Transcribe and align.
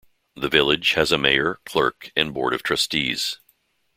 The 0.35 0.49
Village 0.49 0.93
has 0.93 1.11
a 1.11 1.17
mayor, 1.19 1.59
clerk 1.63 2.11
and 2.15 2.33
board 2.33 2.55
of 2.55 2.63
trustees. 2.63 3.39